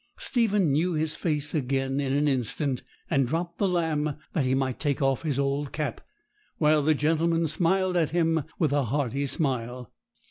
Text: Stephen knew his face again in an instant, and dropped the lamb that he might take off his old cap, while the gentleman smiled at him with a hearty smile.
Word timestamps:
Stephen 0.17 0.71
knew 0.71 0.93
his 0.93 1.15
face 1.15 1.53
again 1.53 1.99
in 1.99 2.11
an 2.11 2.27
instant, 2.27 2.81
and 3.07 3.27
dropped 3.27 3.59
the 3.59 3.69
lamb 3.69 4.17
that 4.33 4.45
he 4.45 4.55
might 4.55 4.79
take 4.79 4.99
off 4.99 5.21
his 5.21 5.37
old 5.37 5.71
cap, 5.71 6.01
while 6.57 6.81
the 6.81 6.95
gentleman 6.95 7.47
smiled 7.47 7.95
at 7.95 8.09
him 8.09 8.43
with 8.57 8.71
a 8.73 8.85
hearty 8.85 9.27
smile. 9.27 9.91